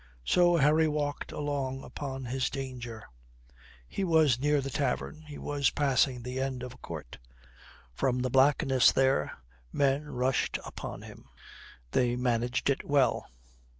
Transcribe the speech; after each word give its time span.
So 0.25 0.55
Harry 0.57 0.87
walked 0.87 1.31
alone 1.31 1.83
upon 1.83 2.25
his 2.25 2.49
danger. 2.49 3.03
He 3.87 4.03
was 4.03 4.39
near 4.39 4.59
the 4.59 4.71
tavern, 4.71 5.21
he 5.27 5.37
was 5.37 5.69
passing 5.69 6.23
the 6.23 6.39
end 6.39 6.63
of 6.63 6.73
a 6.73 6.77
court. 6.77 7.19
From 7.93 8.23
the 8.23 8.31
blackness 8.31 8.91
there 8.91 9.31
men 9.71 10.05
rushed 10.05 10.57
upon 10.65 11.03
him. 11.03 11.29
They 11.91 12.15
managed 12.15 12.67
it 12.71 12.83
well. 12.83 13.27